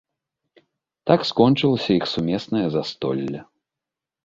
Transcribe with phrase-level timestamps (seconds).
[1.11, 3.39] Так скончылася іх сумеснае застолле.